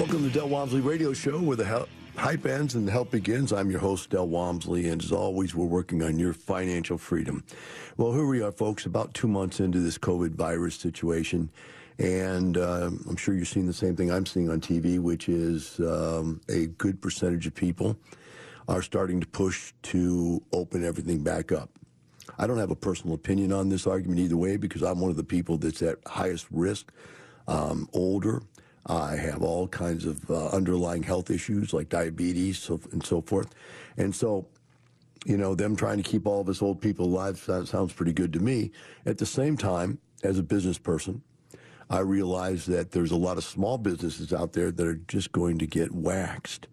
[0.00, 1.86] Welcome to Del Walmsley Radio Show, where the
[2.16, 3.52] hype ends and the help begins.
[3.52, 7.44] I'm your host, Del Walmsley, and as always, we're working on your financial freedom.
[7.98, 11.50] Well, here we are, folks, about two months into this COVID virus situation.
[11.98, 15.78] And uh, I'm sure you're seeing the same thing I'm seeing on TV, which is
[15.80, 17.94] um, a good percentage of people
[18.68, 21.68] are starting to push to open everything back up.
[22.38, 25.18] I don't have a personal opinion on this argument either way because I'm one of
[25.18, 26.90] the people that's at highest risk,
[27.46, 28.40] um, older.
[28.86, 33.54] I have all kinds of uh, underlying health issues like diabetes and so forth.
[33.96, 34.46] And so,
[35.26, 38.32] you know, them trying to keep all of us old people alive sounds pretty good
[38.32, 38.70] to me.
[39.04, 41.22] At the same time, as a business person,
[41.90, 45.58] I realize that there's a lot of small businesses out there that are just going
[45.58, 46.68] to get waxed.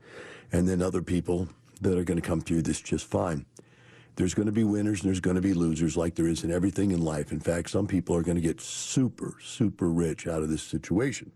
[0.52, 1.50] And then other people
[1.82, 3.46] that are going to come through this just fine.
[4.16, 6.52] There's going to be winners and there's going to be losers like there is in
[6.52, 7.32] everything in life.
[7.32, 11.32] In fact, some people are going to get super, super rich out of this situation.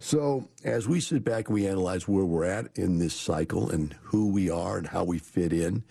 [0.00, 3.94] So, as we sit back and we analyze where we're at in this cycle and
[4.02, 5.82] who we are and how we fit in,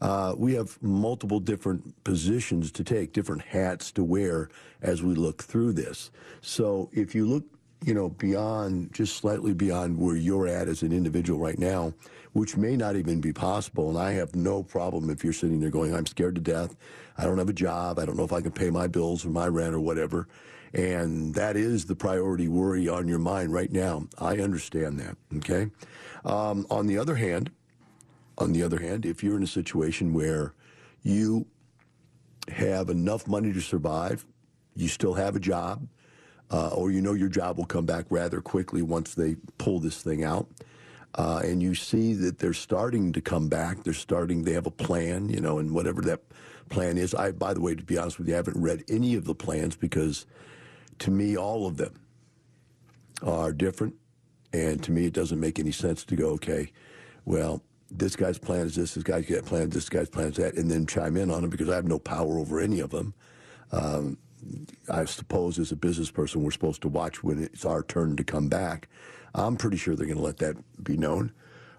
[0.00, 4.48] uh, we have multiple different positions to take, different hats to wear
[4.80, 6.10] as we look through this.
[6.40, 7.44] So, if you look,
[7.84, 11.92] you know, beyond, just slightly beyond where you're at as an individual right now,
[12.32, 15.70] which may not even be possible, and I have no problem if you're sitting there
[15.70, 16.76] going, I'm scared to death.
[17.18, 17.98] I don't have a job.
[17.98, 20.28] I don't know if I can pay my bills or my rent or whatever.
[20.72, 24.06] And that is the priority worry on your mind right now.
[24.18, 25.16] I understand that.
[25.38, 25.70] Okay.
[26.24, 27.50] Um, on the other hand,
[28.38, 30.54] on the other hand, if you're in a situation where
[31.02, 31.46] you
[32.48, 34.24] have enough money to survive,
[34.76, 35.86] you still have a job,
[36.50, 40.02] uh, or you know your job will come back rather quickly once they pull this
[40.02, 40.48] thing out.
[41.16, 43.82] Uh, and you see that they're starting to come back.
[43.82, 44.44] They're starting.
[44.44, 46.20] They have a plan, you know, and whatever that
[46.68, 47.14] plan is.
[47.14, 49.34] I, by the way, to be honest with you, I haven't read any of the
[49.34, 50.26] plans because
[51.00, 51.94] to me, all of them
[53.22, 53.94] are different.
[54.52, 56.72] And to me, it doesn't make any sense to go, okay,
[57.24, 60.54] well, this guy's plan is this, this guy's plan is this, guy's plan is that,
[60.54, 63.14] and then chime in on them because I have no power over any of them.
[63.72, 64.18] Um,
[64.88, 68.24] I suppose as a business person, we're supposed to watch when it's our turn to
[68.24, 68.88] come back.
[69.34, 71.32] I'm pretty sure they're going to let that be known.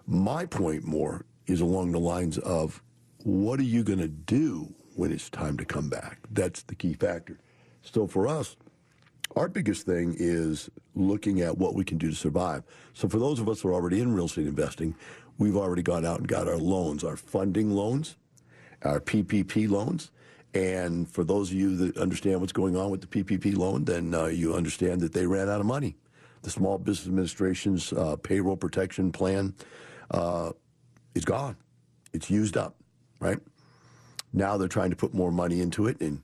[0.06, 2.82] My point more is along the lines of
[3.24, 6.20] what are you going to do when it's time to come back?
[6.30, 7.40] That's the key factor.
[7.82, 8.56] So for us,
[9.36, 12.64] our biggest thing is looking at what we can do to survive.
[12.94, 14.96] So for those of us who are already in real estate investing,
[15.38, 18.18] we've already gone out and got our loans, our funding loans,
[18.84, 20.12] our PPP loans.
[20.53, 24.14] And for those of you that understand what's going on with the PPP loan, then
[24.14, 25.96] uh, you understand that they ran out of money.
[26.41, 29.53] The Small Business Administration's uh, payroll protection plan
[30.09, 30.52] uh,
[31.16, 31.56] is gone.
[32.14, 32.75] It's used up,
[33.20, 33.40] right?
[34.34, 36.22] Now they're trying to put more money into it, and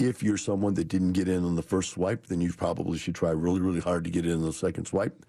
[0.00, 3.14] if you're someone that didn't get in on the first swipe, then you probably should
[3.14, 5.24] try really, really hard to get in on the second swipe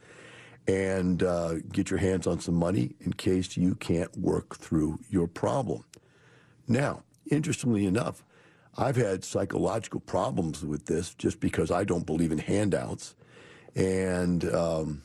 [0.68, 5.28] and uh, get your hands on some money in case you can't work through your
[5.28, 5.84] problem.
[6.68, 8.24] Now, interestingly enough,
[8.78, 13.16] I've had psychological problems with this just because I don't believe in handouts.
[13.76, 15.02] And um,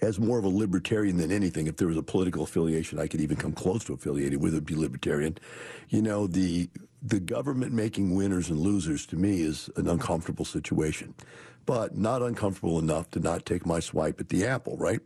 [0.00, 3.20] as more of a libertarian than anything, if there was a political affiliation I could
[3.20, 5.38] even come close to affiliating with, it would be libertarian.
[5.88, 6.68] You know, the
[7.04, 11.14] the government making winners and losers to me is an uncomfortable situation,
[11.66, 15.00] but not uncomfortable enough to not take my swipe at the apple, right?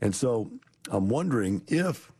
[0.00, 0.50] And so
[0.90, 2.10] I'm wondering if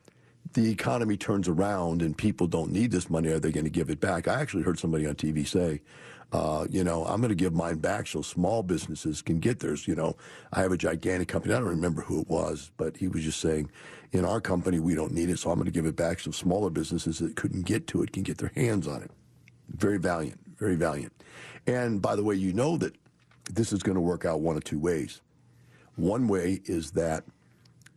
[0.53, 3.89] the economy turns around and people don't need this money, are they going to give
[3.89, 4.29] it back?
[4.29, 5.81] I actually heard somebody on TV say,
[6.33, 9.89] uh, you know, I'm going to give mine back so small businesses can get theirs.
[9.89, 10.17] You know,
[10.53, 11.55] I have a gigantic company.
[11.55, 13.71] I don't remember who it was, but he was just saying,
[14.13, 16.31] in our company, we don't need it, so I'm going to give it back so
[16.31, 19.11] smaller businesses that couldn't get to it can get their hands on it.
[19.69, 21.13] Very valiant, very valiant.
[21.67, 22.95] And by the way, you know that
[23.51, 25.21] this is going to work out one of two ways.
[25.97, 27.25] One way is that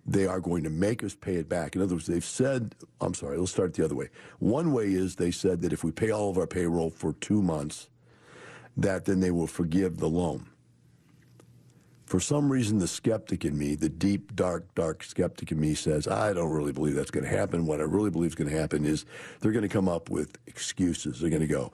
[0.06, 1.76] they are going to make us pay it back.
[1.76, 4.10] In other words, they've said, I'm sorry, let's start the other way.
[4.40, 7.42] One way is they said that if we pay all of our payroll for two
[7.42, 7.90] months,
[8.78, 10.48] that then they will forgive the loan.
[12.06, 16.10] For some reason, the skeptic in me, the deep, dark, dark skeptic in me says,
[16.10, 17.66] I don't really believe that's going to happen.
[17.66, 19.06] What I really believe is going to happen is
[19.40, 21.22] they're going to come up with excuses.
[21.22, 21.72] They're going to go,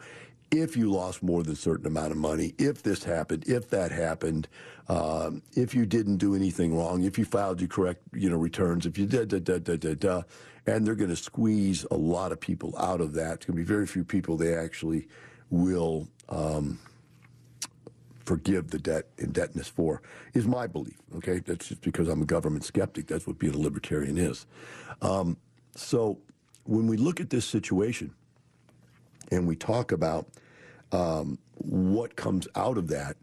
[0.51, 3.91] if you lost more than a certain amount of money, if this happened, if that
[3.91, 4.47] happened,
[4.89, 8.85] um, if you didn't do anything wrong, if you filed your correct, you know, returns,
[8.85, 10.21] if you did, da, da, da, da, da,
[10.67, 13.38] and they're going to squeeze a lot of people out of that.
[13.38, 15.07] It's going to be very few people they actually
[15.50, 16.79] will um,
[18.25, 20.01] forgive the debt indebtedness for,
[20.33, 20.97] is my belief.
[21.15, 23.07] Okay, that's just because I'm a government skeptic.
[23.07, 24.45] That's what being a libertarian is.
[25.01, 25.38] Um,
[25.75, 26.19] so
[26.65, 28.13] when we look at this situation
[29.31, 30.27] and we talk about
[30.91, 33.15] um, what comes out of that,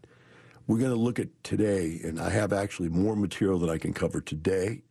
[0.67, 3.93] we're going to look at today, and I have actually more material that I can
[3.93, 4.81] cover today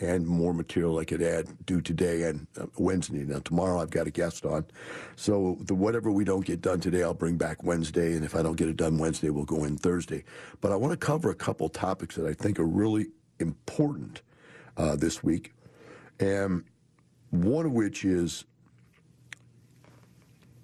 [0.00, 3.24] and more material I could add do today and uh, Wednesday.
[3.24, 4.64] Now tomorrow I've got a guest on,
[5.16, 8.42] so the, whatever we don't get done today, I'll bring back Wednesday, and if I
[8.42, 10.24] don't get it done Wednesday, we'll go in Thursday.
[10.60, 13.06] But I want to cover a couple topics that I think are really
[13.38, 14.22] important
[14.76, 15.52] uh, this week,
[16.18, 16.64] and
[17.30, 18.44] one of which is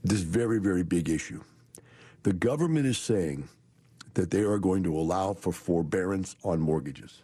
[0.02, 1.42] this very very big issue.
[2.22, 3.48] The government is saying
[4.14, 7.22] that they are going to allow for forbearance on mortgages.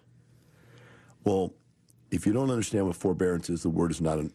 [1.24, 1.52] Well,
[2.10, 4.32] if you don't understand what forbearance is, the word is not an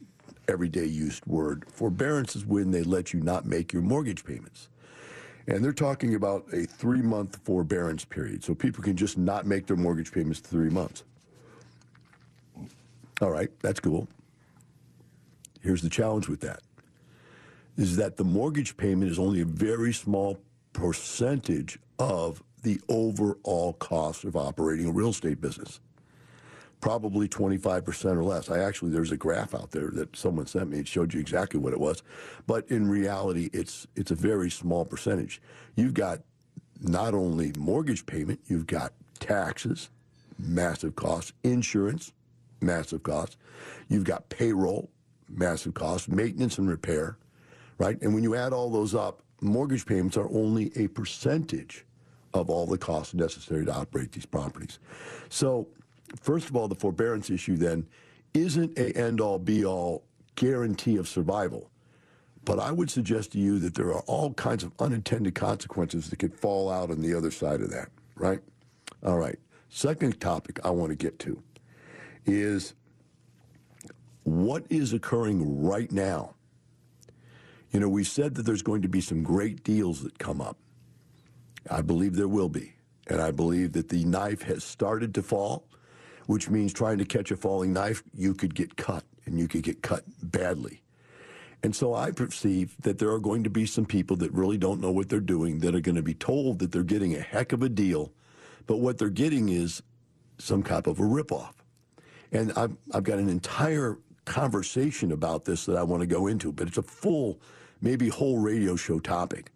[0.48, 1.66] everyday used word.
[1.72, 4.70] Forbearance is when they let you not make your mortgage payments.
[5.48, 8.44] And they're talking about a three month forbearance period.
[8.44, 11.04] So people can just not make their mortgage payments for three months.
[13.22, 14.08] All right, that's cool.
[15.62, 16.62] Here's the challenge with that
[17.78, 20.38] is that the mortgage payment is only a very small
[20.74, 25.80] percentage of the overall cost of operating a real estate business
[26.82, 28.50] probably 25% or less.
[28.50, 30.80] I actually, there's a graph out there that someone sent me.
[30.80, 32.04] It showed you exactly what it was.
[32.48, 35.42] But in reality, it's, it's a very small percentage.
[35.76, 36.22] You've got
[36.82, 39.90] not only mortgage payment, you've got taxes,
[40.40, 42.12] massive costs, insurance,
[42.62, 43.38] massive costs.
[43.88, 44.90] You've got payroll,
[45.30, 47.18] massive costs, maintenance and repair,
[47.78, 48.02] right?
[48.02, 51.86] And when you add all those up, mortgage payments are only a percentage
[52.34, 54.80] of all the costs necessary to operate these properties.
[55.30, 55.68] So
[56.20, 57.88] first of all, the forbearance issue then
[58.34, 60.04] isn't a end all be all
[60.36, 61.70] guarantee of survival.
[62.44, 66.18] But I would suggest to you that there are all kinds of unintended consequences that
[66.18, 68.40] could fall out on the other side of that, right?
[69.06, 69.38] All right.
[69.70, 71.42] Second topic I want to get to
[72.26, 72.74] is
[74.24, 76.36] what is occurring right now.
[77.72, 80.58] You know, we said that there's going to be some great deals that come up.
[81.70, 82.74] I believe there will be.
[83.08, 85.68] And I believe that the knife has started to fall
[86.28, 89.64] which means trying to catch a falling knife, you could get cut, and you could
[89.64, 90.82] get cut badly.
[91.64, 94.82] And so I perceive that there are going to be some people that really don't
[94.82, 97.54] know what they're doing that are going to be told that they're getting a heck
[97.54, 98.12] of a deal,
[98.66, 99.84] but what they're getting is
[100.40, 101.54] some type of a ripoff.
[102.32, 106.52] And I've, I've got an entire conversation about this that I want to go into,
[106.52, 107.40] but it's a full,
[107.82, 109.52] maybe whole radio show topic.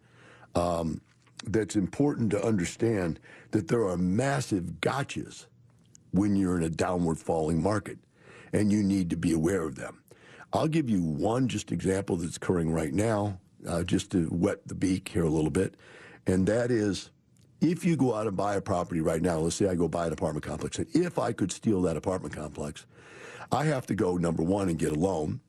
[0.54, 1.00] Um,
[1.44, 3.18] that's important to understand
[3.50, 5.46] that there are massive gotchas
[6.12, 7.98] when you're in a downward falling market,
[8.52, 10.02] and you need to be aware of them.
[10.52, 14.74] I'll give you one just example that's occurring right now, uh, just to wet the
[14.74, 15.76] beak here a little bit,
[16.26, 17.10] and that is
[17.60, 20.06] if you go out and buy a property right now, let's say I go buy
[20.06, 22.86] an apartment complex, and if I could steal that apartment complex,
[23.50, 25.40] I have to go number one and get a loan.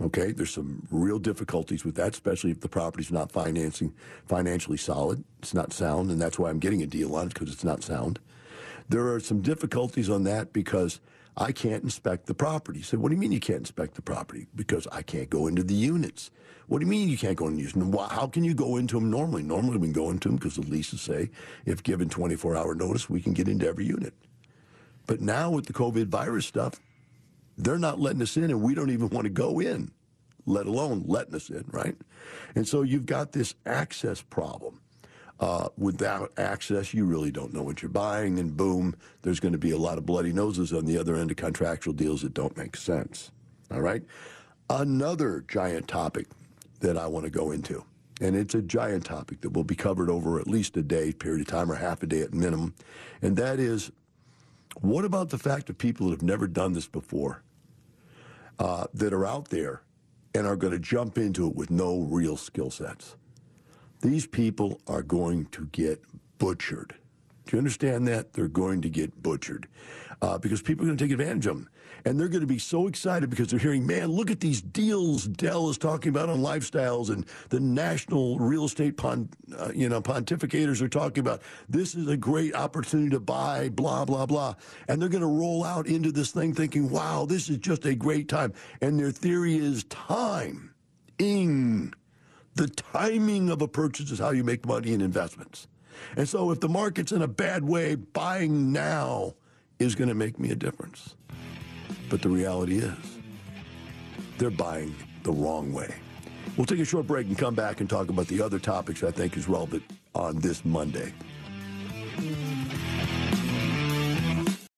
[0.00, 3.94] Okay, there's some real difficulties with that, especially if the property's not financing
[4.26, 5.22] financially solid.
[5.38, 7.84] It's not sound, and that's why I'm getting a deal on it because it's not
[7.84, 8.18] sound.
[8.88, 11.00] There are some difficulties on that because
[11.36, 12.82] I can't inspect the property.
[12.82, 14.46] So, what do you mean you can't inspect the property?
[14.54, 16.30] Because I can't go into the units.
[16.66, 17.92] What do you mean you can't go into them?
[17.92, 19.42] How can you go into them normally?
[19.42, 21.30] Normally, we can go into them because the leases say
[21.66, 24.14] if given 24 hour notice, we can get into every unit.
[25.06, 26.80] But now with the COVID virus stuff,
[27.58, 29.92] they're not letting us in, and we don't even want to go in,
[30.46, 31.96] let alone letting us in, right?
[32.54, 34.80] And so you've got this access problem.
[35.40, 39.58] Uh, without access, you really don't know what you're buying, and boom, there's going to
[39.58, 42.56] be a lot of bloody noses on the other end of contractual deals that don't
[42.56, 43.32] make sense.
[43.72, 44.02] All right?
[44.70, 46.28] Another giant topic
[46.80, 47.84] that I want to go into,
[48.20, 51.40] and it's a giant topic that will be covered over at least a day period
[51.40, 52.74] of time or half a day at minimum,
[53.20, 53.90] and that is
[54.80, 57.42] what about the fact of people that have never done this before
[58.58, 59.82] uh, that are out there
[60.34, 63.16] and are going to jump into it with no real skill sets?
[64.04, 66.04] These people are going to get
[66.36, 66.94] butchered.
[67.46, 68.34] Do you understand that?
[68.34, 69.66] They're going to get butchered
[70.20, 71.70] uh, because people are going to take advantage of them.
[72.04, 75.24] And they're going to be so excited because they're hearing, man, look at these deals
[75.24, 80.02] Del is talking about on lifestyles and the national real estate pon- uh, you know,
[80.02, 81.40] pontificators are talking about.
[81.70, 84.54] This is a great opportunity to buy, blah, blah, blah.
[84.86, 87.94] And they're going to roll out into this thing thinking, wow, this is just a
[87.94, 88.52] great time.
[88.82, 90.74] And their theory is time.
[91.18, 91.94] Ing.
[92.54, 95.66] The timing of a purchase is how you make money in investments.
[96.16, 99.34] And so if the market's in a bad way, buying now
[99.78, 101.16] is going to make me a difference.
[102.08, 103.18] But the reality is,
[104.38, 104.94] they're buying
[105.24, 105.94] the wrong way.
[106.56, 109.10] We'll take a short break and come back and talk about the other topics I
[109.10, 109.82] think is relevant
[110.14, 111.12] on this Monday.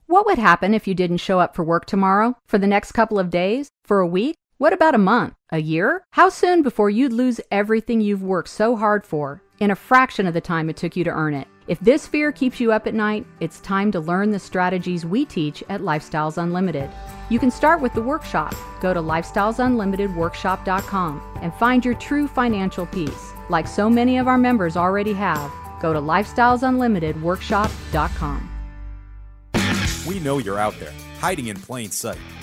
[0.07, 2.39] What would happen if you didn't show up for work tomorrow?
[2.47, 3.69] For the next couple of days?
[3.85, 4.37] For a week?
[4.59, 5.35] What about a month?
[5.53, 6.03] A year?
[6.13, 10.33] How soon before you'd lose everything you've worked so hard for in a fraction of
[10.33, 11.47] the time it took you to earn it?
[11.69, 15.27] If this fear keeps you up at night, it's time to learn the strategies we
[15.27, 16.89] teach at Lifestyles Unlimited.
[17.29, 18.55] You can start with the workshop.
[18.81, 23.33] Go to lifestylesunlimitedworkshop.com and find your true financial peace.
[23.51, 28.51] Like so many of our members already have, go to lifestylesunlimitedworkshop.com.
[30.07, 32.17] We know you're out there, hiding in plain sight,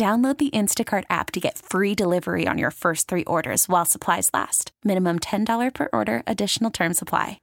[0.00, 4.30] Download the Instacart app to get free delivery on your first three orders while supplies
[4.32, 4.72] last.
[4.82, 7.38] Minimum $10 per order, additional term supply.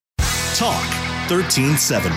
[0.55, 0.83] Talk
[1.29, 2.09] 1370.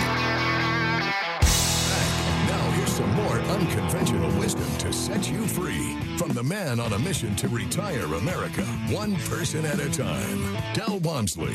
[2.49, 5.95] Now here's some more unconventional wisdom to set you free.
[6.17, 10.97] From the man on a mission to retire America, one person at a time, Del
[11.01, 11.53] Walmsley.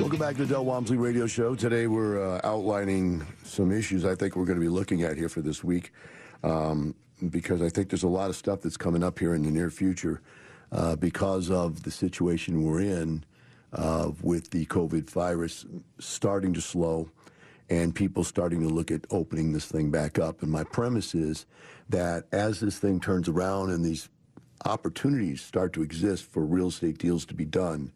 [0.00, 1.54] Welcome back to the Del Walmsley Radio Show.
[1.54, 5.28] Today we're uh, outlining some issues I think we're going to be looking at here
[5.28, 5.92] for this week.
[6.42, 6.96] Um,
[7.28, 9.70] because I think there's a lot of stuff that's coming up here in the near
[9.70, 10.20] future
[10.72, 13.24] uh, because of the situation we're in
[13.72, 15.66] uh, with the COVID virus
[15.98, 17.10] starting to slow
[17.68, 20.42] and people starting to look at opening this thing back up.
[20.42, 21.46] And my premise is
[21.88, 24.08] that as this thing turns around and these
[24.64, 27.92] opportunities start to exist for real estate deals to be done,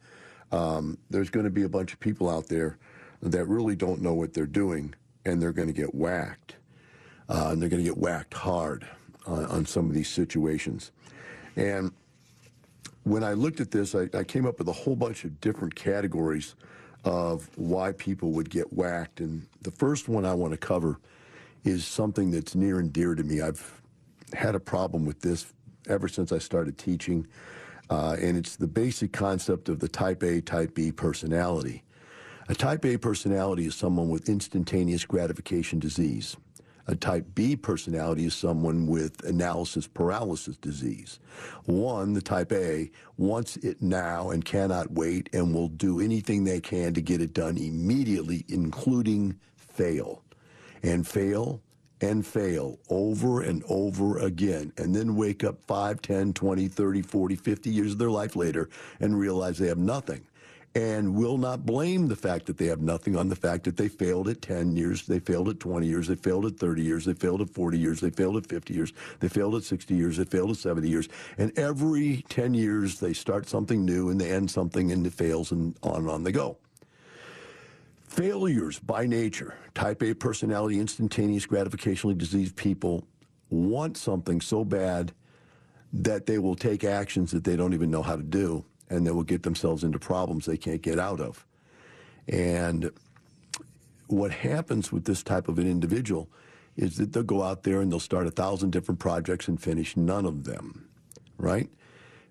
[0.53, 2.79] um, there's going to be a bunch of people out there
[3.21, 6.57] that really don't know what they're doing and they're going to get whacked.
[7.29, 8.87] Uh, and they're going to get whacked hard
[9.27, 10.93] on, on some of these situations.
[11.57, 11.93] And
[13.05, 15.75] when I looked at this, I, I, came up with a whole bunch of different
[15.75, 16.55] categories
[17.05, 19.21] of why people would get whacked.
[19.21, 20.99] And the first one I want to cover
[21.65, 23.41] is something that's near and dear to me.
[23.41, 23.83] I've
[24.33, 25.53] had a problem with this
[25.89, 27.27] ever since I started teaching,
[27.91, 31.83] uh, and it's the basic concept of the type A, type B personality.
[32.49, 36.37] A type A personality is someone with instantaneous gratification disease.
[36.87, 41.19] A type B personality is someone with analysis paralysis disease.
[41.65, 46.61] One, the type A, wants it now and cannot wait and will do anything they
[46.61, 50.23] can to get it done immediately, including fail.
[50.83, 51.63] And fail
[52.03, 57.37] and fail over and over again, and then wake up 5, 10, 20, 30, 40,
[57.37, 58.69] 50 years of their life later
[59.01, 60.27] and realize they have nothing.
[60.77, 63.87] And will not blame the fact that they have nothing on the fact that they
[63.87, 67.15] failed at 10 years, they failed at 20 years, they failed at 30 years, they
[67.15, 70.25] failed at 40 years, they failed at 50 years, they failed at 60 years, they
[70.25, 71.09] failed at 70 years.
[71.39, 75.53] And every 10 years, they start something new and they end something and it fails
[75.53, 76.59] and on and on they go.
[78.09, 83.07] Failures by nature, type A personality, instantaneous gratificationally diseased people
[83.49, 85.13] want something so bad
[85.93, 89.11] that they will take actions that they don't even know how to do and they
[89.11, 91.47] will get themselves into problems they can't get out of.
[92.29, 92.91] And
[94.07, 96.29] what happens with this type of an individual
[96.77, 99.97] is that they'll go out there and they'll start a thousand different projects and finish
[99.97, 100.89] none of them,
[101.39, 101.71] right?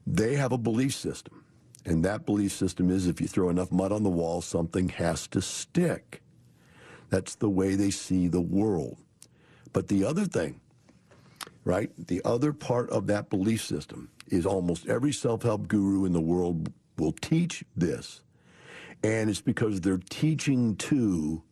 [0.05, 1.43] They have a belief system.
[1.85, 5.27] And that belief system is if you throw enough mud on the wall, something has
[5.27, 6.21] to stick.
[7.09, 8.97] That's the way they see the world.
[9.73, 10.61] But the other thing,
[11.65, 16.13] right, the other part of that belief system is almost every self help guru in
[16.13, 18.21] the world will teach this.
[19.03, 21.43] And it's because they're teaching to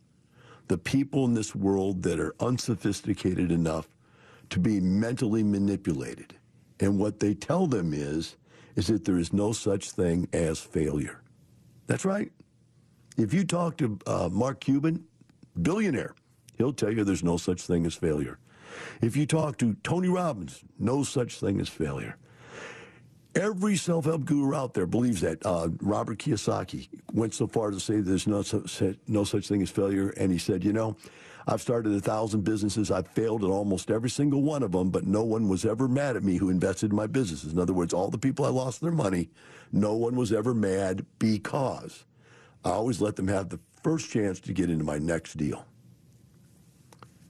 [0.68, 3.88] the people in this world that are unsophisticated enough
[4.50, 6.34] to be mentally manipulated.
[6.80, 8.36] And what they tell them is,
[8.76, 11.20] is that there is no such thing as failure.
[11.86, 12.32] That's right.
[13.18, 15.04] If you talk to uh, Mark Cuban,
[15.60, 16.14] billionaire,
[16.56, 18.38] he'll tell you there's no such thing as failure.
[19.02, 22.16] If you talk to Tony Robbins, no such thing as failure.
[23.34, 25.44] Every self help guru out there believes that.
[25.44, 28.44] Uh, Robert Kiyosaki went so far to say there's no,
[29.08, 30.96] no such thing as failure, and he said, you know,
[31.46, 32.90] I've started a thousand businesses.
[32.90, 36.16] I've failed at almost every single one of them, but no one was ever mad
[36.16, 37.52] at me who invested in my businesses.
[37.52, 39.30] In other words, all the people I lost their money,
[39.72, 42.04] no one was ever mad because
[42.64, 45.66] I always let them have the first chance to get into my next deal.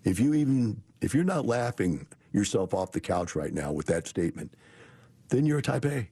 [0.05, 4.07] If you even if you're not laughing yourself off the couch right now with that
[4.07, 4.53] statement,
[5.33, 6.09] then you're a type A.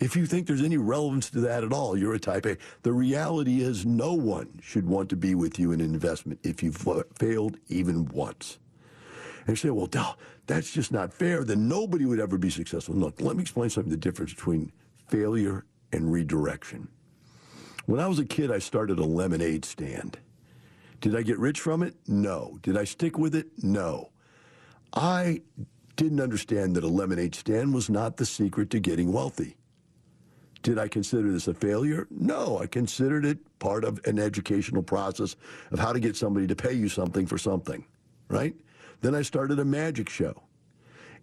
[0.00, 2.56] If you think there's any relevance to that at all, you're a type A.
[2.82, 6.62] The reality is no one should want to be with you in an investment if
[6.62, 6.86] you've
[7.18, 8.58] failed even once.
[9.40, 9.90] And you say, well,
[10.46, 11.44] that's just not fair.
[11.44, 12.94] Then nobody would ever be successful.
[12.94, 14.72] Look, let me explain something the difference between
[15.08, 16.88] failure and redirection.
[17.86, 20.18] When I was a kid, I started a lemonade stand.
[21.00, 21.94] Did I get rich from it?
[22.06, 22.58] No.
[22.62, 23.48] Did I stick with it?
[23.62, 24.10] No.
[24.94, 25.42] I
[25.96, 29.56] didn't understand that a lemonade stand was not the secret to getting wealthy.
[30.62, 32.06] Did I consider this a failure?
[32.10, 35.36] No, I considered it part of an educational process
[35.70, 37.84] of how to get somebody to pay you something for something,
[38.28, 38.54] right?
[39.02, 40.42] Then I started a magic show.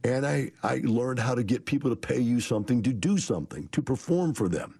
[0.03, 3.67] And I, I learned how to get people to pay you something to do something,
[3.71, 4.79] to perform for them.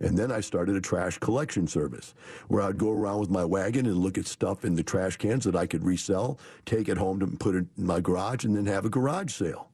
[0.00, 2.14] And then I started a trash collection service
[2.46, 5.44] where I'd go around with my wagon and look at stuff in the trash cans
[5.44, 8.66] that I could resell, take it home to put it in my garage, and then
[8.66, 9.70] have a garage sale.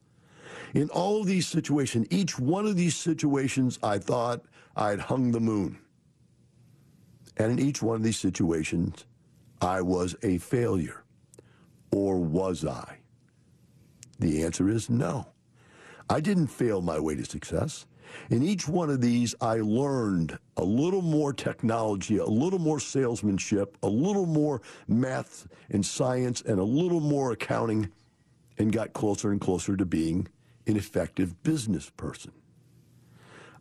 [0.73, 4.43] In all of these situations, each one of these situations, I thought
[4.75, 5.79] I'd hung the moon.
[7.37, 9.05] And in each one of these situations,
[9.61, 11.05] I was a failure.
[11.93, 12.99] Or was I?
[14.19, 15.29] The answer is no.
[16.09, 17.87] I didn't fail my way to success.
[18.31, 23.77] In each one of these, I learned a little more technology, a little more salesmanship,
[23.83, 27.91] a little more math and science, and a little more accounting,
[28.59, 30.29] and got closer and closer to being
[30.67, 32.33] an effective business person.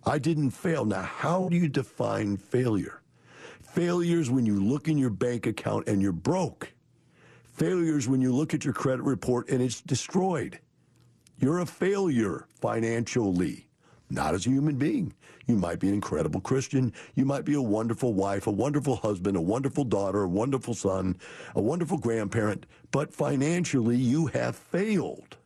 [0.06, 0.86] I didn't fail.
[0.86, 3.02] Now, how do you define failure?
[3.62, 6.74] Failure is when you look in your bank account and you're broke.
[7.54, 10.60] Failure is when you look at your credit report and it's destroyed.
[11.38, 13.68] You're a failure financially,
[14.14, 15.14] not as a human being.
[15.48, 16.94] You might be an incredible Christian.
[17.16, 21.18] You might be a wonderful wife, a wonderful husband, a wonderful daughter, a wonderful son,
[21.56, 25.38] a wonderful grandparent, but financially you have failed.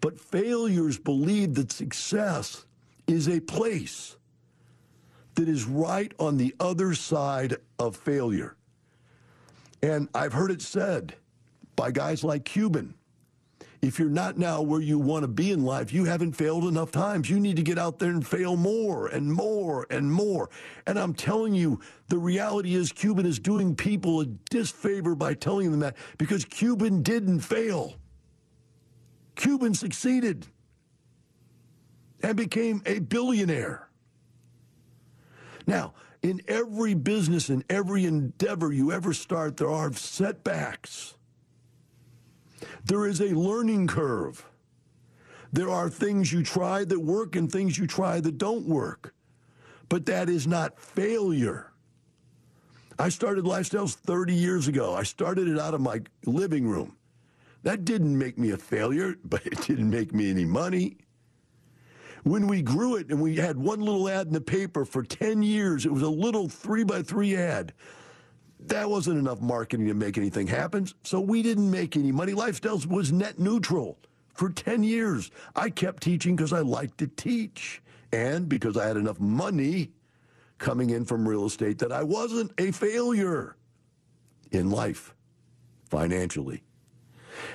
[0.00, 2.66] But failures believe that success
[3.06, 4.16] is a place
[5.34, 8.56] that is right on the other side of failure.
[9.82, 11.14] And I've heard it said
[11.76, 12.94] by guys like Cuban
[13.84, 16.90] if you're not now where you want to be in life, you haven't failed enough
[16.90, 17.28] times.
[17.28, 20.48] You need to get out there and fail more and more and more.
[20.86, 25.70] And I'm telling you, the reality is Cuban is doing people a disfavor by telling
[25.70, 27.96] them that because Cuban didn't fail.
[29.36, 30.46] Cuban succeeded
[32.22, 33.88] and became a billionaire.
[35.66, 35.92] Now,
[36.22, 41.13] in every business, in every endeavor you ever start, there are setbacks.
[42.84, 44.44] There is a learning curve.
[45.52, 49.14] There are things you try that work and things you try that don't work.
[49.88, 51.72] But that is not failure.
[52.98, 54.94] I started Lifestyles 30 years ago.
[54.94, 56.96] I started it out of my living room.
[57.62, 60.98] That didn't make me a failure, but it didn't make me any money.
[62.24, 65.42] When we grew it and we had one little ad in the paper for 10
[65.42, 67.72] years, it was a little three by three ad.
[68.66, 72.32] That wasn't enough marketing to make anything happen, so we didn't make any money.
[72.32, 73.98] Lifestyles was net neutral
[74.32, 75.30] for 10 years.
[75.54, 79.90] I kept teaching because I liked to teach and because I had enough money
[80.58, 83.56] coming in from real estate that I wasn't a failure
[84.50, 85.14] in life
[85.90, 86.62] financially.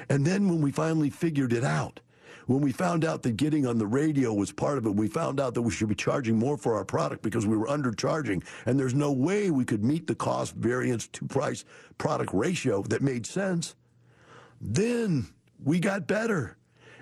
[0.10, 2.02] And then when we finally figured it out,
[2.50, 5.40] when we found out that getting on the radio was part of it, we found
[5.40, 8.80] out that we should be charging more for our product because we were undercharging, and
[8.80, 11.64] there's no way we could meet the cost variance to price
[12.00, 13.76] product ratio that made sense.
[14.60, 15.28] Then
[15.64, 16.58] we got better.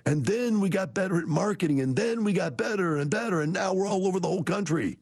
[0.05, 3.53] And then we got better at marketing, and then we got better and better, and
[3.53, 4.97] now we're all over the whole country.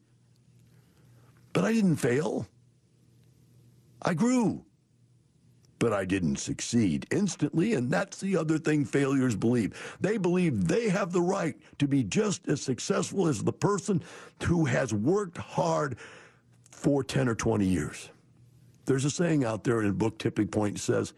[1.54, 2.46] But I didn't fail.
[4.00, 4.65] I grew.
[5.78, 9.96] But I didn't succeed instantly, and that's the other thing failures believe.
[10.00, 14.02] They believe they have the right to be just as successful as the person
[14.44, 15.98] who has worked hard
[16.70, 18.10] for 10 or 20 years.
[18.86, 21.12] There's a saying out there in a book, Tipping Point, says,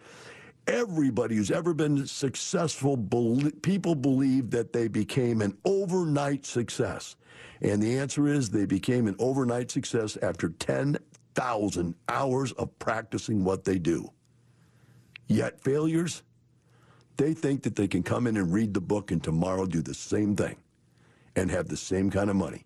[0.66, 2.96] everybody who's ever been successful,
[3.62, 7.16] people believe that they became an overnight success.
[7.60, 13.64] And the answer is they became an overnight success after 10,000 hours of practicing what
[13.64, 14.10] they do.
[15.28, 16.22] Yet failures,
[17.16, 19.94] they think that they can come in and read the book and tomorrow do the
[19.94, 20.56] same thing
[21.36, 22.64] and have the same kind of money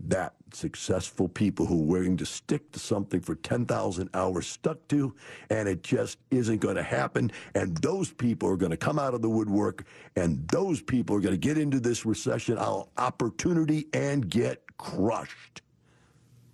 [0.00, 5.14] that successful people who are willing to stick to something for 10,000 hours stuck to,
[5.50, 7.30] and it just isn't going to happen.
[7.54, 9.84] And those people are going to come out of the woodwork,
[10.16, 15.62] and those people are going to get into this recession opportunity and get crushed.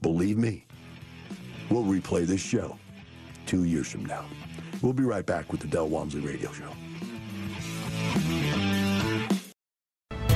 [0.02, 0.66] Believe me,
[1.70, 2.78] we'll replay this show
[3.46, 4.24] two years from now.
[4.82, 6.70] We'll be right back with the Del Walmsley Radio Show.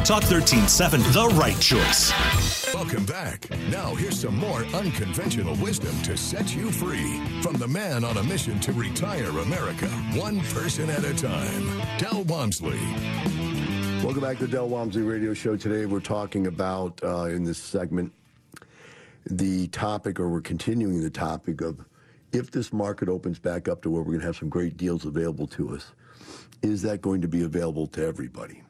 [0.04, 2.74] Talk 13.7, the right choice.
[2.74, 3.48] Welcome back.
[3.70, 8.22] Now, here's some more unconventional wisdom to set you free from the man on a
[8.22, 12.78] mission to retire America, one person at a time, Del Walmsley.
[14.04, 15.57] Welcome back to the Del Walmsley Radio Show.
[15.57, 18.12] Today, we're talking about, uh, in this segment,
[19.24, 21.83] the topic, or we're continuing the topic of
[22.35, 25.05] if this market opens back up to where we're going to have some great deals
[25.05, 25.92] available to us,
[26.62, 28.62] is that going to be available to everybody?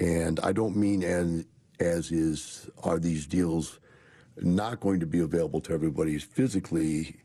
[0.00, 1.44] And I don't mean as,
[1.80, 3.80] as is, are these deals
[4.38, 7.16] not going to be available to everybody physically,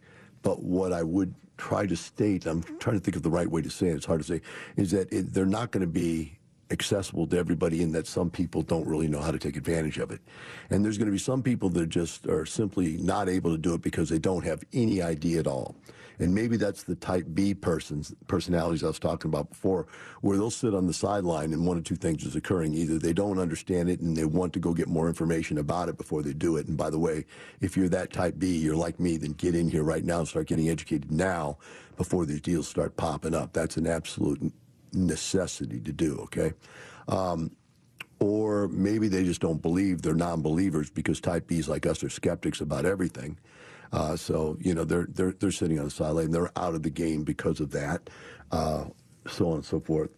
[0.41, 3.61] but what I would try to state, I'm trying to think of the right way
[3.61, 4.41] to say it, it's hard to say,
[4.75, 6.38] is that it, they're not going to be
[6.71, 10.11] accessible to everybody in that some people don't really know how to take advantage of
[10.11, 10.21] it.
[10.69, 13.73] And there's going to be some people that just are simply not able to do
[13.73, 15.75] it because they don't have any idea at all.
[16.19, 19.87] And maybe that's the type B persons, personalities I was talking about before,
[20.21, 22.73] where they'll sit on the sideline and one or two things is occurring.
[22.73, 25.97] Either they don't understand it and they want to go get more information about it
[25.97, 26.67] before they do it.
[26.67, 27.25] And by the way,
[27.61, 30.27] if you're that type B, you're like me, then get in here right now and
[30.27, 31.57] start getting educated now
[31.95, 33.53] before these deals start popping up.
[33.53, 34.51] That's an absolute
[34.93, 36.53] necessity to do, okay?
[37.07, 37.51] Um,
[38.19, 42.61] or maybe they just don't believe they're non-believers because type B's like us are skeptics
[42.61, 43.37] about everything.
[43.91, 46.31] Uh, so you know they're they're they're sitting on the sideline.
[46.31, 48.09] They're out of the game because of that,
[48.51, 48.85] uh,
[49.27, 50.11] so on and so forth.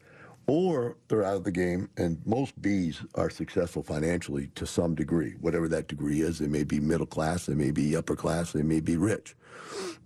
[0.48, 5.36] Or they're out of the game, and most Bs are successful financially to some degree,
[5.40, 6.40] whatever that degree is.
[6.40, 9.36] They may be middle class, they may be upper class, they may be rich,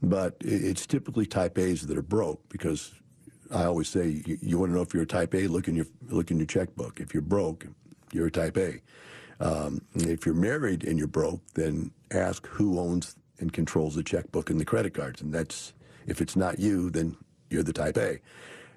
[0.04, 2.94] but it's typically Type A's that are broke because
[3.54, 5.76] I always say you, you want to know if you're a Type A, look in
[5.76, 7.00] your look in your checkbook.
[7.00, 7.68] If you're broke,
[8.12, 8.82] you're a Type A.
[9.40, 14.50] Um, if you're married and you're broke, then ask who owns and controls the checkbook
[14.50, 15.22] and the credit cards.
[15.22, 15.74] And that's,
[16.08, 17.18] if it's not you, then
[17.50, 18.20] you're the type A.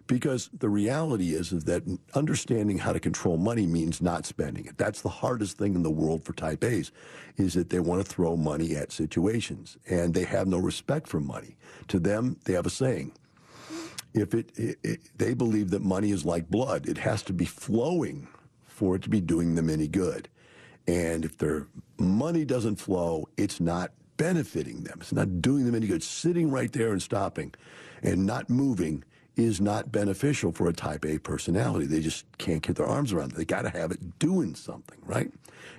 [0.07, 1.83] Because the reality is, is that
[2.15, 4.79] understanding how to control money means not spending it.
[4.79, 6.91] That's the hardest thing in the world for type A's,
[7.37, 11.21] is that they want to throw money at situations and they have no respect for
[11.21, 11.57] money.
[11.89, 13.13] To them, they have a saying.
[14.15, 17.45] If it, it, it they believe that money is like blood, it has to be
[17.45, 18.29] flowing
[18.65, 20.29] for it to be doing them any good.
[20.87, 21.67] And if their
[21.99, 24.99] money doesn't flow, it's not benefiting them.
[25.01, 26.03] It's not doing them any good.
[26.03, 27.55] Sitting right there and stopping
[28.03, 29.05] and not moving
[29.37, 31.87] is not beneficial for a type A personality.
[31.87, 33.37] They just can't get their arms around it.
[33.37, 35.31] They got to have it doing something, right?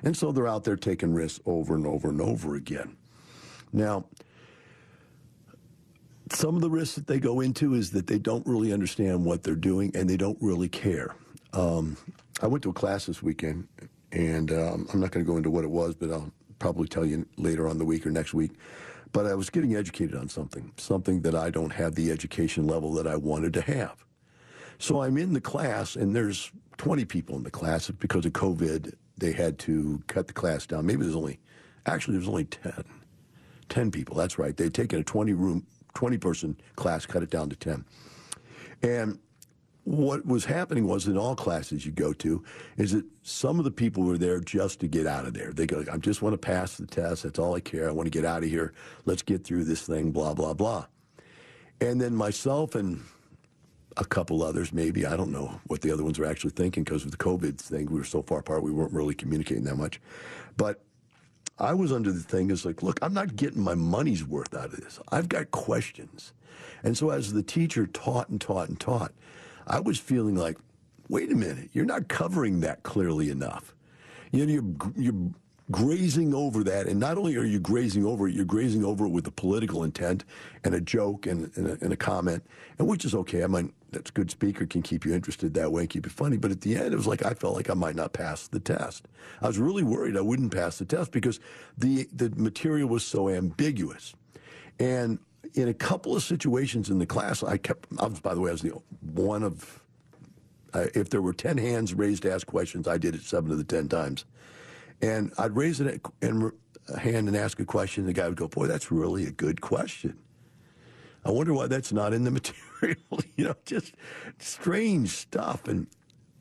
[0.04, 2.96] And so they're out there taking risks over and over and over again.
[3.74, 4.06] Now,
[6.32, 9.44] some of the risks that they go into is that they don't really understand what
[9.44, 11.16] they're doing and they don't really care.
[11.54, 11.98] Um,
[12.42, 13.68] I went to a class this weekend,
[14.12, 17.06] and um, I'm not going to go into what it was, but I'll probably tell
[17.06, 18.52] you later on the week or next week.
[19.12, 22.94] But I was getting educated on something, something that I don't have the education level
[22.94, 24.06] that I wanted to have.
[24.78, 27.90] So I'm in the class, and there's 20 people in the class.
[27.90, 30.86] Because of COVID, they had to cut the class down.
[30.86, 31.40] Maybe there's only,
[31.86, 32.84] actually, there's only 10.
[33.68, 34.56] 10 people, that's right.
[34.56, 37.86] They'd taken a 20 room, 20 person class, cut it down to 10.
[38.82, 39.20] And
[39.84, 42.44] what was happening was in all classes you go to
[42.78, 45.52] is that some of the people were there just to get out of there.
[45.52, 47.24] They go, I just want to pass the test.
[47.24, 47.90] That's all I care.
[47.90, 48.74] I want to get out of here.
[49.06, 50.86] Let's get through this thing, blah, blah, blah.
[51.82, 53.02] And then myself and
[53.98, 57.04] a couple others, maybe, I don't know what the other ones were actually thinking because
[57.04, 57.88] of the COVID thing.
[57.88, 60.00] We were so far apart, we weren't really communicating that much.
[60.56, 60.84] But
[61.60, 64.74] I was under the thing is like, look, I'm not getting my money's worth out
[64.74, 65.00] of this.
[65.12, 66.34] I've got questions.
[66.84, 69.12] And so as the teacher taught and taught and taught,
[69.68, 70.58] I was feeling like,
[71.10, 73.76] wait a minute, you're not covering that clearly enough.
[74.32, 75.32] You know, you're, you're
[75.72, 79.10] grazing over that, and not only are you grazing over it, you're grazing over it
[79.10, 80.26] with a political intent
[80.64, 82.44] and a joke and, and, a, and a comment,
[82.78, 83.44] and which is okay.
[83.44, 86.38] I mean, that's a good speaker can keep you interested that way, keep it funny.
[86.38, 88.60] But at the end, it was like I felt like I might not pass the
[88.60, 89.08] test.
[89.42, 91.40] I was really worried I wouldn't pass the test because
[91.78, 94.14] the the material was so ambiguous,
[94.80, 95.20] and
[95.54, 97.90] in a couple of situations in the class, I kept.
[98.00, 99.82] I was, by the way, I was the one of.
[100.72, 103.58] Uh, if there were ten hands raised to ask questions, I did it seven of
[103.58, 104.26] the ten times,
[105.02, 108.06] and I'd raise a hand and ask a question.
[108.06, 110.18] The guy would go, "Boy, that's really a good question."
[111.26, 112.32] I wonder why that's not in the
[112.82, 112.98] material.
[113.36, 113.94] you know, just
[114.40, 115.68] strange stuff.
[115.68, 115.88] And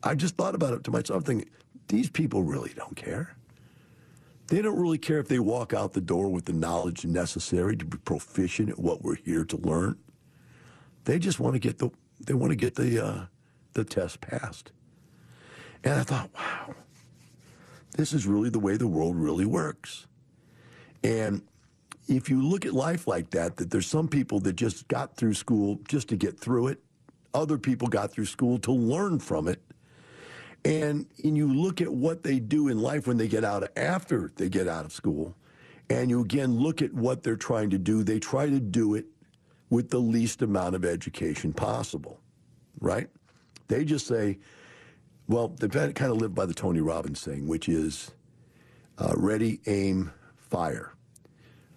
[0.02, 1.48] I just thought about it to myself, thinking,
[1.88, 3.36] these people really don't care.
[4.48, 7.84] They don't really care if they walk out the door with the knowledge necessary to
[7.84, 9.98] be proficient at what we're here to learn.
[11.04, 11.90] They just want to get the
[12.26, 13.26] they want to get the uh,
[13.74, 14.72] the test passed.
[15.84, 16.74] And I thought, wow,
[17.98, 20.06] this is really the way the world really works.
[21.02, 21.42] And
[22.06, 25.34] if you look at life like that, that there's some people that just got through
[25.34, 26.78] school just to get through it,
[27.34, 29.60] other people got through school to learn from it,
[30.64, 33.70] and, and you look at what they do in life when they get out of,
[33.76, 35.34] after they get out of school,
[35.90, 38.04] and you again look at what they're trying to do.
[38.04, 39.06] They try to do it
[39.70, 42.20] with the least amount of education possible,
[42.80, 43.08] right?
[43.66, 44.38] They just say,
[45.28, 48.10] well, they kind of live by the Tony Robbins thing, which is
[48.98, 50.92] uh, ready, aim, fire.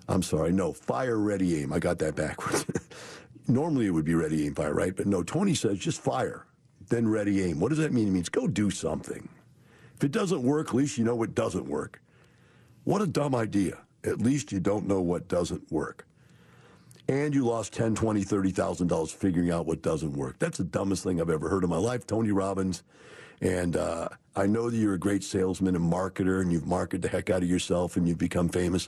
[0.08, 1.72] I'm sorry, no, fire, ready, aim.
[1.72, 2.66] I got that backwards.
[3.48, 4.96] Normally it would be ready, aim, fire, right?
[4.96, 6.46] But no, Tony says just fire
[6.92, 7.60] then ready aim.
[7.60, 8.10] What does that mean?
[8.10, 9.28] It means go do something.
[9.96, 12.02] If it doesn't work, at least you know what doesn't work.
[12.84, 13.80] What a dumb idea.
[14.04, 16.06] At least you don't know what doesn't work.
[17.08, 20.38] And you lost ten, twenty, thirty thousand dollars figuring out what doesn't work.
[20.38, 22.06] That's the dumbest thing I've ever heard in my life.
[22.06, 22.84] Tony Robbins,
[23.42, 27.10] and uh, I know that you're a great salesman and marketer, and you've marketed the
[27.10, 28.88] heck out of yourself, and you've become famous.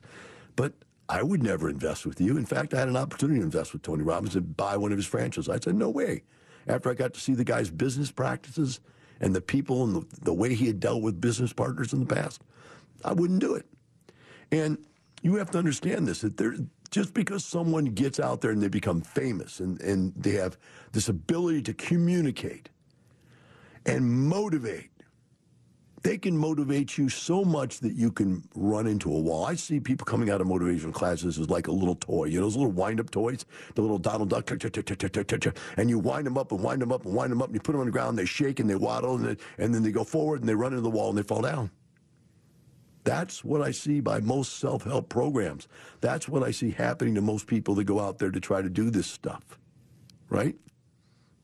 [0.55, 0.73] But
[1.09, 2.37] I would never invest with you.
[2.37, 4.97] In fact, I had an opportunity to invest with Tony Robbins and buy one of
[4.97, 5.49] his franchises.
[5.49, 6.23] I said, no way
[6.67, 8.79] after I got to see the guy's business practices
[9.19, 12.15] and the people and the, the way he had dealt with business partners in the
[12.15, 12.41] past,
[13.03, 13.65] I wouldn't do it.
[14.51, 14.77] And
[15.21, 16.55] you have to understand this that there,
[16.91, 20.57] just because someone gets out there and they become famous and, and they have
[20.91, 22.69] this ability to communicate
[23.85, 24.89] and motivate
[26.03, 29.45] they can motivate you so much that you can run into a wall.
[29.45, 32.45] I see people coming out of motivational classes as like a little toy, you know,
[32.45, 36.61] those little wind up toys, the little Donald Duck, and you wind them up and
[36.61, 38.25] wind them up and wind them up, and you put them on the ground, they
[38.25, 40.81] shake and they waddle, and, they, and then they go forward and they run into
[40.81, 41.71] the wall and they fall down.
[43.05, 45.67] That's what I see by most self help programs.
[46.01, 48.69] That's what I see happening to most people that go out there to try to
[48.69, 49.57] do this stuff,
[50.29, 50.55] right?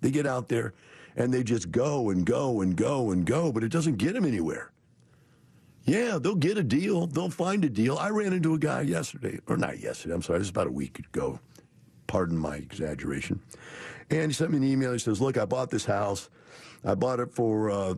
[0.02, 0.74] They get out there
[1.20, 4.26] and they just go and go and go and go, but it doesn't get them
[4.26, 4.72] anywhere.
[5.84, 7.08] Yeah, they'll get a deal.
[7.08, 7.98] They'll find a deal.
[7.98, 10.72] I ran into a guy yesterday, or not yesterday, I'm sorry, this is about a
[10.72, 11.40] week ago.
[12.08, 13.42] Pardon my exaggeration.
[14.10, 14.94] And he sent me an email.
[14.94, 16.30] He says, Look, I bought this house.
[16.84, 17.96] I bought it for uh,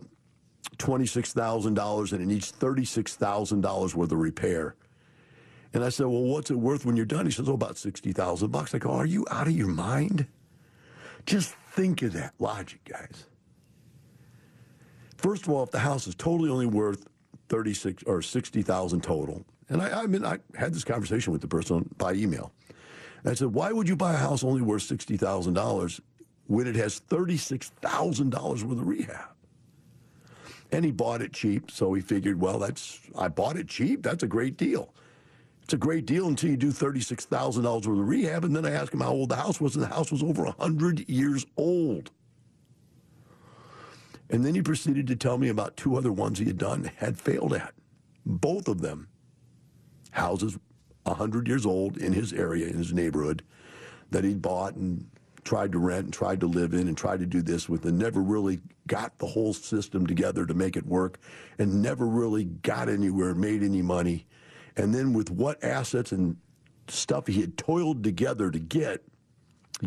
[0.77, 4.75] $26,000 and it needs $36,000 worth of repair.
[5.73, 7.25] And I said, Well, what's it worth when you're done?
[7.25, 8.73] He says, Oh, about 60000 bucks.
[8.73, 10.25] I go, Are you out of your mind?
[11.25, 13.25] Just think of that logic, guys.
[15.17, 17.07] First of all, if the house is totally only worth
[17.49, 21.89] 36 or 60,000 total, and I, I mean, I had this conversation with the person
[21.97, 22.51] by email.
[23.23, 25.99] I said, why would you buy a house only worth $60,000
[26.47, 29.29] when it has $36,000 worth of rehab?
[30.71, 34.03] And he bought it cheap, so he figured, well, that's I bought it cheap.
[34.03, 34.93] That's a great deal.
[35.63, 38.43] It's a great deal until you do $36,000 worth of rehab.
[38.43, 40.43] And then I asked him how old the house was, and the house was over
[40.43, 42.11] 100 years old.
[44.29, 47.19] And then he proceeded to tell me about two other ones he had done, had
[47.19, 47.73] failed at.
[48.25, 49.07] Both of them
[50.11, 50.57] houses
[51.03, 53.43] 100 years old in his area, in his neighborhood,
[54.11, 55.05] that he'd bought and
[55.43, 57.97] tried to rent and tried to live in and tried to do this with and
[57.97, 61.19] never really got the whole system together to make it work
[61.57, 64.25] and never really got anywhere, made any money.
[64.77, 66.37] And then with what assets and
[66.87, 69.03] stuff he had toiled together to get,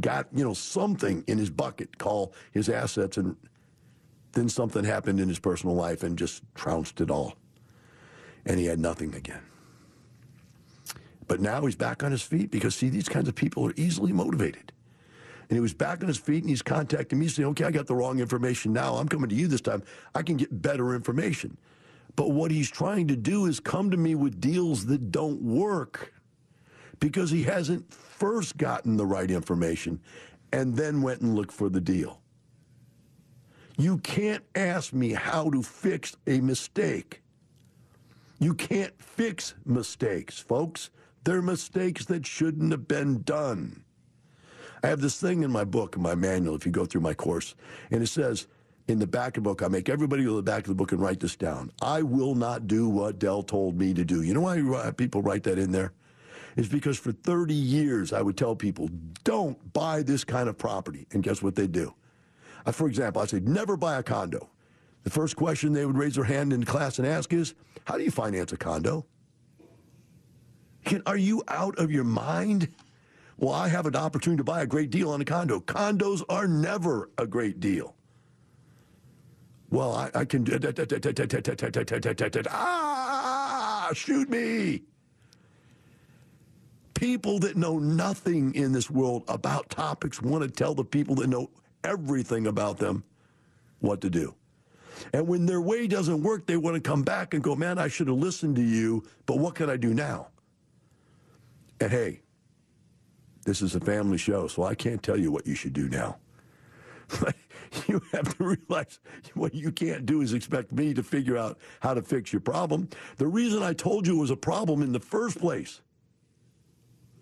[0.00, 3.36] got, you know, something in his bucket, call his assets, and
[4.32, 7.36] then something happened in his personal life and just trounced it all.
[8.46, 9.42] And he had nothing again.
[11.26, 14.12] But now he's back on his feet because, see, these kinds of people are easily
[14.12, 14.72] motivated.
[15.48, 17.86] And he was back on his feet and he's contacting me saying, okay, I got
[17.86, 18.94] the wrong information now.
[18.94, 19.82] I'm coming to you this time.
[20.14, 21.56] I can get better information.
[22.16, 26.12] But what he's trying to do is come to me with deals that don't work
[27.00, 30.00] because he hasn't first gotten the right information
[30.52, 32.20] and then went and looked for the deal.
[33.76, 37.22] You can't ask me how to fix a mistake.
[38.38, 40.90] You can't fix mistakes, folks.
[41.24, 43.82] They're mistakes that shouldn't have been done.
[44.84, 47.14] I have this thing in my book, in my manual, if you go through my
[47.14, 47.54] course,
[47.90, 48.46] and it says
[48.86, 50.74] in the back of the book, I make everybody go to the back of the
[50.74, 51.70] book and write this down.
[51.80, 54.22] I will not do what Del told me to do.
[54.22, 55.92] You know why people write that in there?
[56.56, 58.88] Is because for 30 years I would tell people,
[59.24, 61.06] don't buy this kind of property.
[61.12, 61.94] And guess what they do?
[62.66, 64.50] I, for example, I say, never buy a condo.
[65.02, 68.04] The first question they would raise their hand in class and ask is, how do
[68.04, 69.04] you finance a condo?
[70.84, 72.68] Can, are you out of your mind?
[73.36, 75.60] Well, I have an opportunity to buy a great deal on a condo.
[75.60, 77.96] Condos are never a great deal.
[79.74, 80.46] Well, I, I can.
[82.48, 84.82] Ah, shoot me.
[86.94, 91.26] People that know nothing in this world about topics want to tell the people that
[91.26, 91.50] know
[91.82, 93.02] everything about them
[93.80, 94.36] what to do.
[95.12, 97.88] And when their way doesn't work, they want to come back and go, man, I
[97.88, 100.28] should have listened to you, but what can I do now?
[101.80, 102.20] And hey,
[103.44, 106.16] this is a family show, so I can't tell you what you should do now.
[107.88, 108.98] you have to realize
[109.34, 112.88] what you can't do is expect me to figure out how to fix your problem.
[113.16, 115.80] The reason I told you it was a problem in the first place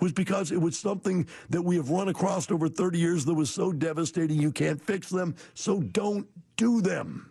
[0.00, 3.50] was because it was something that we have run across over 30 years that was
[3.50, 6.26] so devastating you can't fix them, so don't
[6.56, 7.30] do them.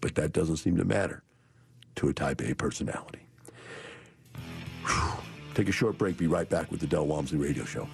[0.00, 1.22] But that doesn't seem to matter
[1.96, 3.20] to a type A personality.
[4.86, 5.12] Whew.
[5.54, 6.16] Take a short break.
[6.16, 7.88] Be right back with the Del Walmsley Radio Show.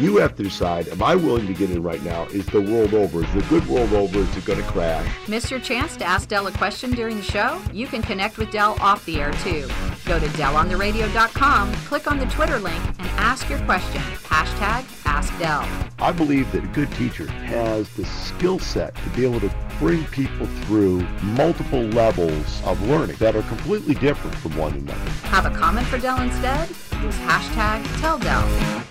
[0.00, 2.24] You have to decide, am I willing to get in right now?
[2.28, 3.22] Is the world over?
[3.22, 4.20] Is the good world over?
[4.20, 5.28] Is it going to crash?
[5.28, 7.60] Miss your chance to ask Del a question during the show?
[7.70, 9.68] You can connect with Del off the air too.
[10.06, 14.00] Go to DelOnTheRadio.com, click on the Twitter link, and ask your question.
[14.22, 15.92] Hashtag AskDel.
[15.98, 20.06] I believe that a good teacher has the skill set to be able to bring
[20.06, 25.10] people through multiple levels of learning that are completely different from one another.
[25.28, 26.70] Have a comment for Del instead?
[26.70, 28.86] Use hashtag TellDel.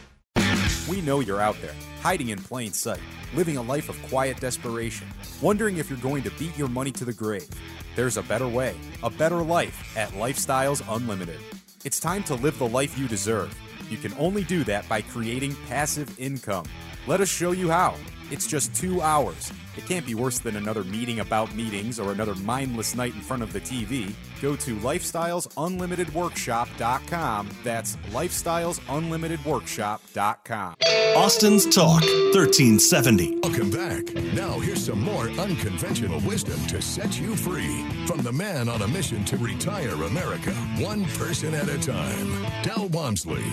[0.90, 3.00] We know you're out there, hiding in plain sight,
[3.36, 5.08] living a life of quiet desperation,
[5.40, 7.48] wondering if you're going to beat your money to the grave.
[7.96, 11.40] There's a better way, a better life at Lifestyles Unlimited.
[11.86, 13.56] It's time to live the life you deserve.
[13.88, 16.66] You can only do that by creating passive income.
[17.06, 17.94] Let us show you how.
[18.32, 19.52] It's just two hours.
[19.80, 23.42] It can't be worse than another meeting about meetings or another mindless night in front
[23.42, 24.14] of the TV.
[24.42, 27.50] Go to lifestylesunlimitedworkshop.com.
[27.64, 30.76] That's lifestylesunlimitedworkshop.com.
[31.16, 33.40] Austin's Talk 1370.
[33.40, 34.14] Welcome back.
[34.34, 38.88] Now, here's some more unconventional wisdom to set you free from the man on a
[38.90, 43.46] mission to retire America, one person at a time, Del Walmsley.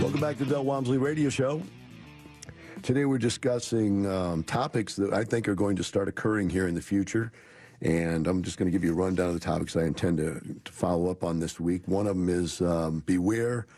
[0.00, 1.62] Welcome back to the Del Walmsley Radio Show.
[2.82, 6.74] Today we're discussing um, topics that I think are going to start occurring here in
[6.74, 7.30] the future.
[7.80, 10.40] And I'm just going to give you a rundown of the topics I intend to,
[10.64, 11.86] to follow up on this week.
[11.86, 13.68] One of them is um, beware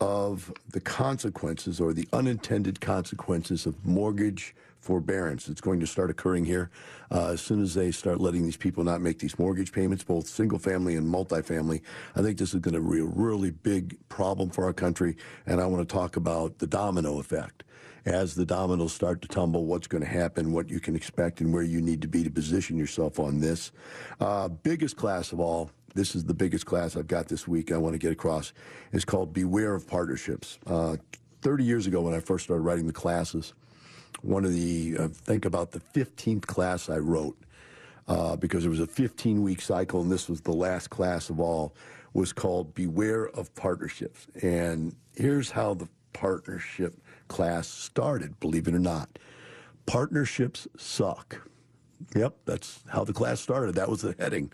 [0.00, 5.48] of the consequences or the unintended consequences of mortgage forbearance.
[5.48, 6.70] It's going to start occurring here
[7.10, 10.28] uh, as soon as they start letting these people not make these mortgage payments, both
[10.28, 11.82] single family and multifamily.
[12.14, 15.16] I think this is going to be a really big problem for our country.
[15.44, 17.64] And I want to talk about the domino effect
[18.06, 21.52] as the dominoes start to tumble, what's going to happen, what you can expect, and
[21.52, 23.72] where you need to be to position yourself on this.
[24.20, 27.78] Uh, biggest class of all, this is the biggest class I've got this week I
[27.78, 28.52] want to get across,
[28.92, 30.58] is called Beware of Partnerships.
[30.66, 30.96] Uh,
[31.40, 33.54] 30 years ago, when I first started writing the classes,
[34.22, 37.38] one of the, uh, think about the 15th class I wrote,
[38.06, 41.40] uh, because it was a 15 week cycle, and this was the last class of
[41.40, 41.74] all,
[42.12, 44.26] was called Beware of Partnerships.
[44.42, 49.18] And here's how the partnership class started, believe it or not.
[49.86, 51.48] Partnerships suck.
[52.14, 53.74] Yep, that's how the class started.
[53.74, 54.52] That was the heading.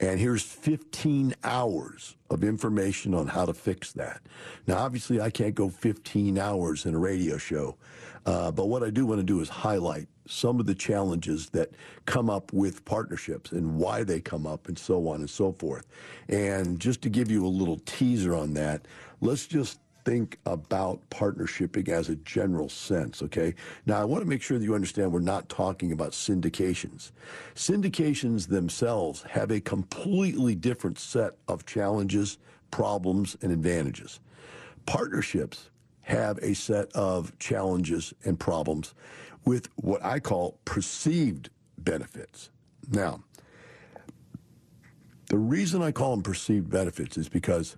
[0.00, 4.22] And here's 15 hours of information on how to fix that.
[4.66, 7.76] Now, obviously, I can't go 15 hours in a radio show,
[8.24, 11.72] uh, but what I do want to do is highlight some of the challenges that
[12.06, 15.86] come up with partnerships and why they come up and so on and so forth.
[16.28, 18.86] And just to give you a little teaser on that,
[19.20, 23.54] let's just think about partnershiping as a general sense, okay?
[23.86, 27.12] Now, I want to make sure that you understand we're not talking about syndications.
[27.54, 32.38] Syndications themselves have a completely different set of challenges,
[32.70, 34.20] problems, and advantages.
[34.86, 35.70] Partnerships
[36.02, 38.94] have a set of challenges and problems
[39.44, 42.50] with what I call perceived benefits.
[42.90, 43.22] Now,
[45.26, 47.76] the reason I call them perceived benefits is because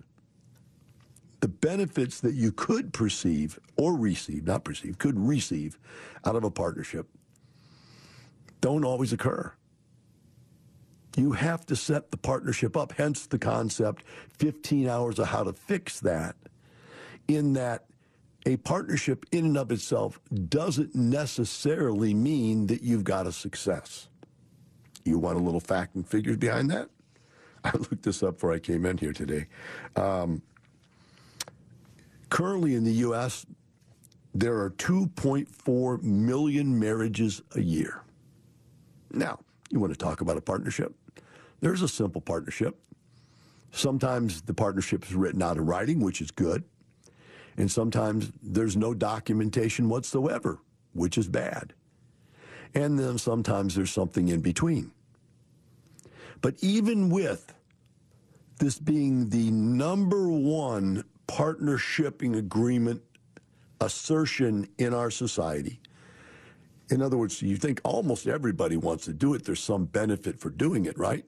[1.43, 5.77] the benefits that you could perceive or receive, not perceive, could receive
[6.23, 7.05] out of a partnership
[8.61, 9.51] don't always occur.
[11.17, 14.05] You have to set the partnership up, hence the concept
[14.39, 16.37] 15 hours of how to fix that,
[17.27, 17.87] in that
[18.45, 24.07] a partnership in and of itself doesn't necessarily mean that you've got a success.
[25.03, 26.89] You want a little fact and figures behind that?
[27.65, 29.47] I looked this up before I came in here today.
[29.97, 30.41] Um,
[32.33, 33.45] Currently in the U.S.,
[34.33, 38.01] there are 2.4 million marriages a year.
[39.11, 39.37] Now,
[39.69, 40.95] you want to talk about a partnership?
[41.59, 42.75] There's a simple partnership.
[43.71, 46.63] Sometimes the partnership is written out in writing, which is good.
[47.57, 50.57] And sometimes there's no documentation whatsoever,
[50.93, 51.75] which is bad.
[52.73, 54.91] And then sometimes there's something in between.
[56.41, 57.53] But even with
[58.57, 63.01] this being the number one partnershiping agreement
[63.81, 65.79] assertion in our society.
[66.89, 69.45] In other words, you think almost everybody wants to do it.
[69.45, 71.25] There's some benefit for doing it, right?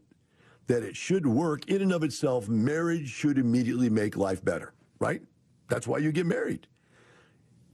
[0.67, 2.47] That it should work in and of itself.
[2.47, 5.21] Marriage should immediately make life better, right?
[5.69, 6.67] That's why you get married.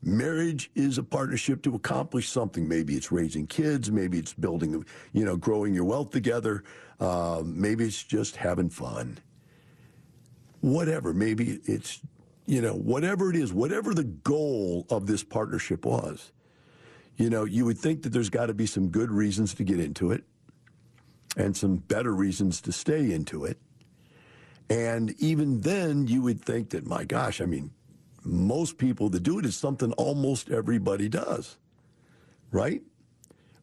[0.03, 2.67] Marriage is a partnership to accomplish something.
[2.67, 3.91] Maybe it's raising kids.
[3.91, 6.63] Maybe it's building, you know, growing your wealth together.
[6.99, 9.17] Uh, maybe it's just having fun
[10.62, 11.14] whatever.
[11.14, 11.99] Maybe it's,
[12.45, 16.32] you know, whatever it is, whatever the goal of this partnership was,
[17.18, 19.80] you know, you would think that there's got to be some good reasons to get
[19.80, 20.24] into it
[21.38, 23.59] and some better reasons to stay into it.
[24.70, 27.72] And even then, you would think that, my gosh, I mean,
[28.24, 31.57] most people that do it is something almost everybody does,
[32.51, 32.82] right?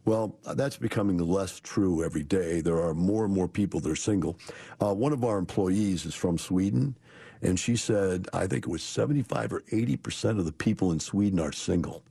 [0.09, 2.63] Well, that's becoming less true every day.
[2.63, 4.39] There are more and more people that are single.
[4.81, 6.97] Uh, one of our employees is from Sweden,
[7.43, 11.39] and she said, I think it was 75 or 80% of the people in Sweden
[11.39, 12.05] are single.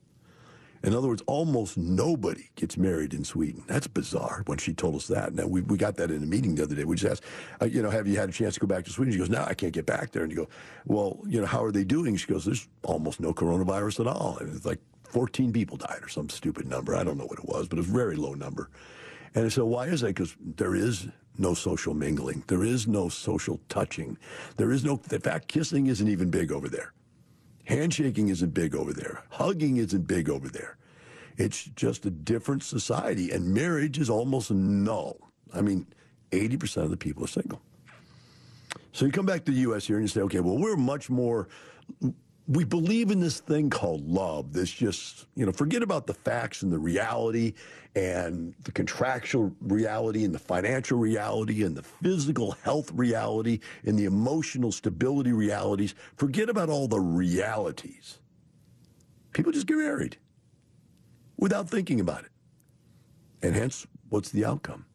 [0.84, 3.64] In other words, almost nobody gets married in Sweden.
[3.66, 5.34] That's bizarre when she told us that.
[5.34, 6.84] Now, we, we got that in a meeting the other day.
[6.84, 7.24] We just asked,
[7.60, 9.12] uh, you know, have you had a chance to go back to Sweden?
[9.12, 10.22] She goes, no, I can't get back there.
[10.22, 10.50] And you go,
[10.86, 12.16] well, you know, how are they doing?
[12.16, 14.38] She goes, there's almost no coronavirus at all.
[14.38, 14.80] And it's like
[15.10, 16.96] 14 people died or some stupid number.
[16.96, 18.70] I don't know what it was, but it was a very low number.
[19.36, 20.08] And so why is that?
[20.08, 22.44] Because there is no social mingling.
[22.48, 24.18] There is no social touching.
[24.58, 26.94] There is no, in fact, kissing isn't even big over there.
[27.66, 29.24] Handshaking isn't big over there.
[29.30, 30.78] Hugging isn't big over there.
[31.38, 33.32] It's just a different society.
[33.32, 35.18] And marriage is almost null.
[35.54, 35.86] I mean,
[36.32, 37.62] 80% of the people are single.
[38.92, 39.86] So you come back to the U.S.
[39.86, 41.48] here and you say, okay, well, we're much more
[42.48, 44.54] we believe in this thing called love.
[44.54, 47.54] This just, you know, forget about the facts and the reality
[47.96, 54.06] and the contractual reality and the financial reality and the physical health reality and the
[54.06, 55.94] emotional stability realities.
[56.16, 58.20] Forget about all the realities.
[59.34, 60.18] People just get married
[61.36, 62.32] without thinking about it.
[63.42, 64.86] And hence, what's the outcome?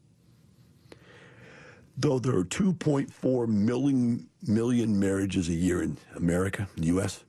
[1.99, 7.25] Though there are 2.4 million, million marriages a year in America, in the U.S.,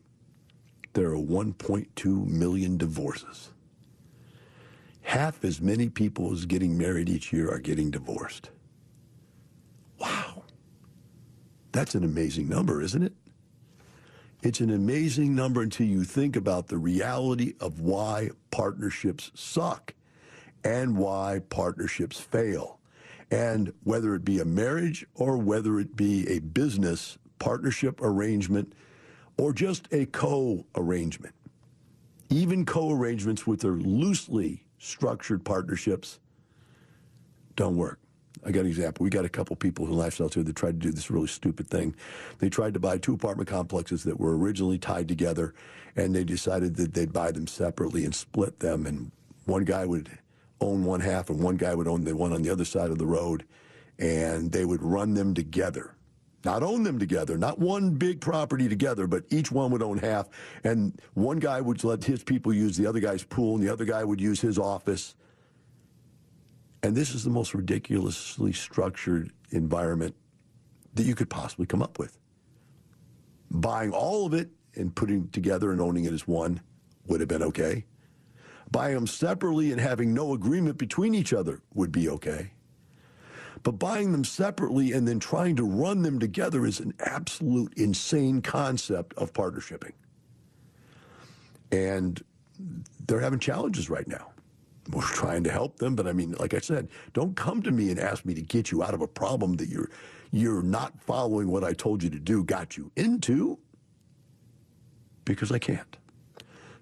[0.94, 3.50] there are 1.2 million divorces.
[5.02, 8.50] Half as many people as getting married each year are getting divorced.
[10.00, 10.44] Wow.
[11.72, 13.14] That's an amazing number, isn't it?
[14.44, 19.94] It's an amazing number until you think about the reality of why partnerships suck
[20.64, 22.80] and why partnerships fail.
[23.32, 28.74] And whether it be a marriage or whether it be a business partnership arrangement,
[29.38, 31.36] or just a co arrangement.
[32.30, 36.20] Even co arrangements with their loosely structured partnerships
[37.56, 38.00] don't work.
[38.46, 39.04] I got an example.
[39.04, 41.68] We got a couple people in Lifestyle here that tried to do this really stupid
[41.70, 41.96] thing.
[42.40, 45.54] They tried to buy two apartment complexes that were originally tied together,
[45.96, 48.86] and they decided that they'd buy them separately and split them.
[48.86, 49.12] And
[49.46, 50.10] one guy would
[50.62, 52.98] own one half, and one guy would own the one on the other side of
[52.98, 53.46] the road.
[54.00, 55.96] and they would run them together.
[56.44, 60.28] Not own them together, not one big property together, but each one would own half.
[60.64, 63.86] And one guy would let his people use the other guy's pool, and the other
[63.86, 65.16] guy would use his office.
[66.82, 70.16] And this is the most ridiculously structured environment
[70.96, 72.20] that you could possibly come up with.
[73.50, 76.60] Buying all of it and putting it together and owning it as one
[77.08, 77.86] would have been okay.
[78.70, 82.52] Buying them separately and having no agreement between each other would be okay.
[83.64, 88.42] But buying them separately and then trying to run them together is an absolute insane
[88.42, 89.94] concept of partnershiping.
[91.72, 92.22] And
[93.08, 94.32] they're having challenges right now.
[94.92, 97.90] We're trying to help them, but I mean, like I said, don't come to me
[97.90, 99.90] and ask me to get you out of a problem that you're
[100.32, 103.60] you're not following what I told you to do, got you into,
[105.26, 105.96] because I can't.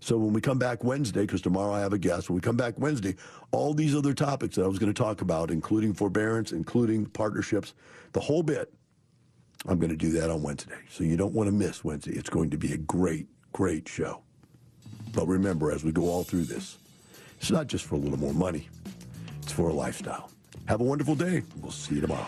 [0.02, 2.58] So when we come back Wednesday, because tomorrow I have a guest, when we come
[2.58, 3.16] back Wednesday,
[3.52, 7.76] all these other topics that I was going to talk about, including forbearance, including partnerships,
[8.14, 8.74] the whole bit,
[9.68, 10.80] I'm going to do that on Wednesday.
[10.90, 12.14] So you don't want to miss Wednesday.
[12.14, 14.24] It's going to be a great, great show.
[15.14, 16.80] But remember, as we go all through this,
[17.40, 18.70] it's not just for a little more money,
[19.44, 20.32] it's for a lifestyle.
[20.66, 21.44] Have a wonderful day.
[21.62, 22.28] We'll see you tomorrow.